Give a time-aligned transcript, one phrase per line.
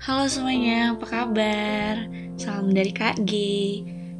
[0.00, 2.08] Halo semuanya, apa kabar?
[2.40, 3.32] Salam dari Kak G.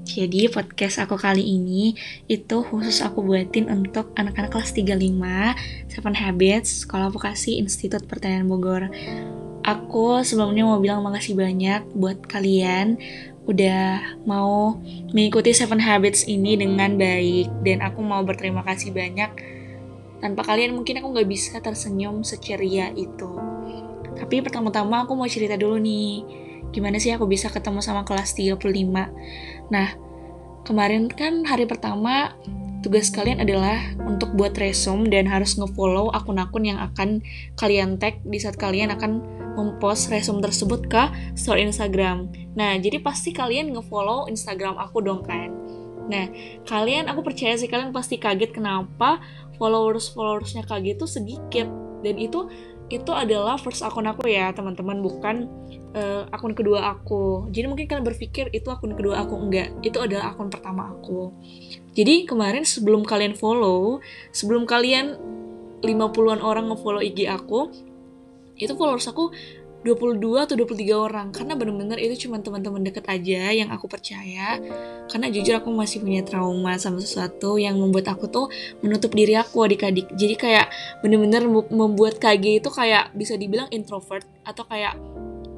[0.04, 1.96] Jadi podcast aku kali ini
[2.28, 4.92] itu khusus aku buatin untuk anak-anak kelas 35
[5.88, 8.92] Seven Habits Sekolah Vokasi Institut Pertanian Bogor.
[9.64, 13.00] Aku sebelumnya mau bilang makasih banyak buat kalian
[13.48, 14.76] udah mau
[15.16, 19.32] mengikuti Seven Habits ini dengan baik dan aku mau berterima kasih banyak
[20.20, 23.59] tanpa kalian mungkin aku nggak bisa tersenyum seceria itu
[24.18, 26.24] tapi pertama-tama aku mau cerita dulu nih,
[26.70, 28.62] gimana sih aku bisa ketemu sama kelas 35.
[29.70, 29.88] Nah,
[30.64, 32.34] kemarin kan hari pertama
[32.80, 33.76] tugas kalian adalah
[34.08, 37.20] untuk buat resume dan harus ngefollow akun-akun yang akan
[37.60, 39.20] kalian tag di saat kalian akan
[39.58, 41.02] mempost resume tersebut ke
[41.36, 42.32] story Instagram.
[42.56, 45.52] Nah, jadi pasti kalian ngefollow Instagram aku dong kan.
[46.10, 46.26] Nah,
[46.66, 49.20] kalian aku percaya sih kalian pasti kaget kenapa
[49.60, 51.68] followers-followersnya kaget itu sedikit
[52.00, 52.48] dan itu
[52.90, 55.46] itu adalah first akun aku ya teman-teman bukan
[55.94, 57.46] uh, akun kedua aku.
[57.54, 59.70] Jadi mungkin kalian berpikir itu akun kedua aku enggak.
[59.86, 61.30] Itu adalah akun pertama aku.
[61.94, 64.02] Jadi kemarin sebelum kalian follow
[64.34, 65.14] sebelum kalian
[65.86, 67.70] 50-an orang ngefollow IG aku
[68.60, 69.32] itu followers aku
[69.80, 71.26] 22 atau 23 orang.
[71.32, 74.60] Karena bener-bener itu cuma teman-teman deket aja yang aku percaya.
[75.08, 78.46] Karena jujur aku masih punya trauma sama sesuatu yang membuat aku tuh
[78.84, 80.12] menutup diri aku adik-adik.
[80.14, 80.66] Jadi kayak
[81.00, 84.96] bener-bener membuat KG itu kayak bisa dibilang introvert atau kayak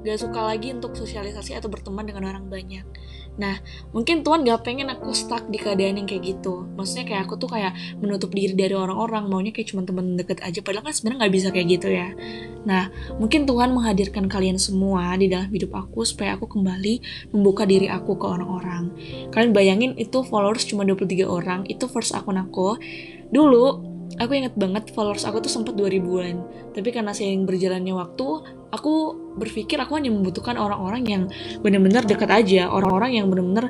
[0.03, 2.85] gak suka lagi untuk sosialisasi atau berteman dengan orang banyak.
[3.33, 3.65] Nah,
[3.97, 6.69] mungkin Tuhan gak pengen aku stuck di keadaan yang kayak gitu.
[6.77, 7.73] Maksudnya kayak aku tuh kayak
[8.03, 10.61] menutup diri dari orang-orang, maunya kayak cuma temen deket aja.
[10.61, 12.09] Padahal kan sebenarnya gak bisa kayak gitu ya.
[12.69, 17.01] Nah, mungkin Tuhan menghadirkan kalian semua di dalam hidup aku supaya aku kembali
[17.33, 18.93] membuka diri aku ke orang-orang.
[19.33, 22.77] Kalian bayangin itu followers cuma 23 orang, itu first akun aku.
[23.33, 26.37] Dulu aku inget banget followers aku tuh sempat 2000-an
[26.77, 28.29] tapi karena seiring berjalannya waktu
[28.73, 31.23] aku berpikir aku hanya membutuhkan orang-orang yang
[31.61, 33.69] benar-benar dekat aja orang-orang yang benar-benar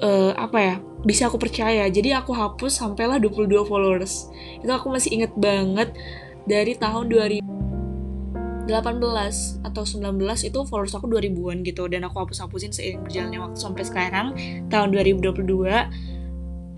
[0.00, 1.88] uh, apa ya bisa aku percaya.
[1.88, 4.28] Jadi aku hapus sampailah 22 followers.
[4.60, 5.96] Itu aku masih inget banget
[6.44, 8.68] dari tahun 2018
[9.64, 11.88] atau 19 itu followers aku 2000-an gitu.
[11.88, 14.26] Dan aku hapus-hapusin seiring berjalannya waktu sampai sekarang
[14.68, 16.09] tahun 2022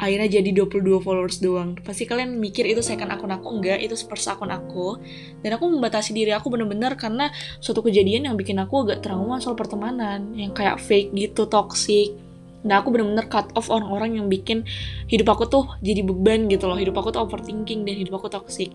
[0.02, 1.78] akhirnya jadi 22 followers doang.
[1.78, 4.98] Pasti kalian mikir itu second akun aku enggak itu first akun aku.
[5.38, 7.30] Dan aku membatasi diri aku bener-bener karena
[7.62, 12.18] suatu kejadian yang bikin aku agak trauma soal pertemanan yang kayak fake gitu toxic.
[12.66, 14.66] Nah aku bener-bener cut off orang-orang yang bikin
[15.06, 16.74] hidup aku tuh jadi beban gitu loh.
[16.74, 18.74] Hidup aku tuh overthinking dan hidup aku toxic.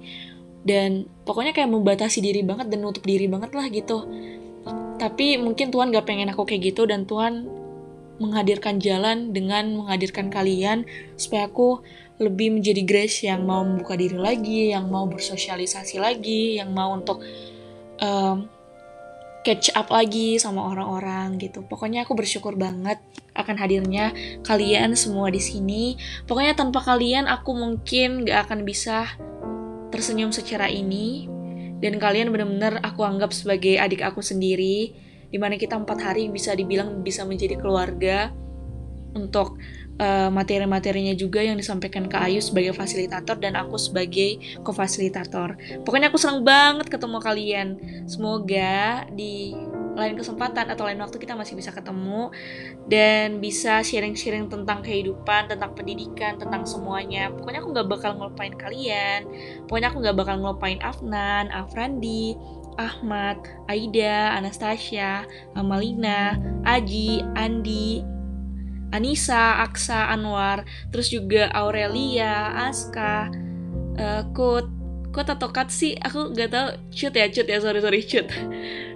[0.64, 4.08] Dan pokoknya kayak membatasi diri banget dan nutup diri banget lah gitu.
[4.96, 7.46] Tapi mungkin Tuhan gak pengen aku kayak gitu Dan Tuhan
[8.18, 10.86] menghadirkan jalan dengan menghadirkan kalian
[11.18, 11.82] supaya aku
[12.18, 17.22] lebih menjadi Grace yang mau membuka diri lagi, yang mau bersosialisasi lagi, yang mau untuk
[18.02, 18.50] um,
[19.46, 21.62] catch up lagi sama orang-orang gitu.
[21.64, 22.98] Pokoknya aku bersyukur banget
[23.38, 24.12] akan hadirnya
[24.42, 25.96] kalian semua di sini.
[26.26, 29.08] Pokoknya tanpa kalian aku mungkin gak akan bisa
[29.94, 31.30] tersenyum secara ini.
[31.78, 36.56] Dan kalian benar-benar aku anggap sebagai adik aku sendiri di mana kita empat hari bisa
[36.56, 38.32] dibilang bisa menjadi keluarga
[39.16, 39.58] untuk
[39.98, 45.58] uh, materi-materinya juga yang disampaikan ke Ayu sebagai fasilitator dan aku sebagai co-fasilitator.
[45.82, 47.68] Pokoknya aku senang banget ketemu kalian.
[48.06, 49.58] Semoga di
[49.98, 52.30] lain kesempatan atau lain waktu kita masih bisa ketemu
[52.86, 57.34] dan bisa sharing-sharing tentang kehidupan, tentang pendidikan, tentang semuanya.
[57.34, 59.26] Pokoknya aku nggak bakal ngelupain kalian.
[59.66, 62.38] Pokoknya aku nggak bakal ngelupain Afnan, Afrandi,
[62.78, 65.26] Ahmad, Aida, Anastasia,
[65.58, 68.06] Amalina, Aji, Andi,
[68.94, 73.34] Anissa, Aksa, Anwar, terus juga Aurelia, Aska,
[74.00, 74.77] uh, Kut,
[75.18, 78.30] Atau Kat sih, aku gak tau, Cut ya, Cut ya, sorry sorry Cut.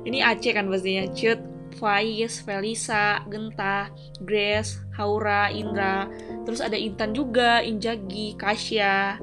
[0.05, 1.41] Ini Aceh kan pastinya, Cut,
[1.81, 3.89] Faiz, Felisa, Genta,
[4.21, 6.05] Grace, Haura, Indra,
[6.45, 9.17] terus ada Intan juga, Injagi, Kasya,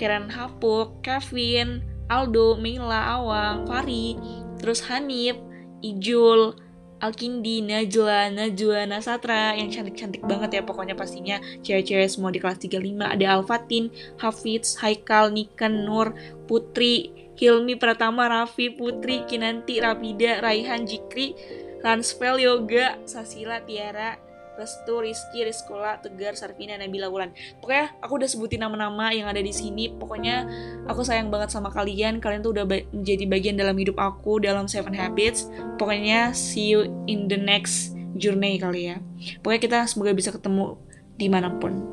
[0.00, 4.16] Karen Hapuk, Kevin, Aldo, Mila, Awang, Fari,
[4.56, 5.36] terus Hanif,
[5.84, 6.56] Ijul,
[6.98, 11.38] Alkindi, Najla, Najwa, Nasatra yang cantik-cantik banget ya pokoknya pastinya.
[11.62, 16.12] Cewek-cewek semua di kelas 35 ada Alfatin, Hafiz, Haikal, Niken, Nur,
[16.50, 21.38] Putri, Hilmi Pratama, Raffi, Putri, Kinanti, Rapida, Raihan, Jikri,
[21.86, 24.18] Ransfel, Yoga, Sasila, Tiara,
[24.58, 27.30] Restu, Rizky, Rizkola, Tegar, Sarvina, Nabila Wulan.
[27.62, 29.94] Pokoknya aku udah sebutin nama-nama yang ada di sini.
[29.94, 30.50] Pokoknya
[30.90, 32.18] aku sayang banget sama kalian.
[32.18, 35.46] Kalian tuh udah ba menjadi bagian dalam hidup aku dalam Seven Habits.
[35.78, 38.98] Pokoknya see you in the next journey kali ya.
[39.40, 40.74] Pokoknya kita semoga bisa ketemu
[41.14, 41.86] di mana pun.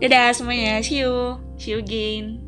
[0.00, 2.47] Dadah semuanya, see you, see you again.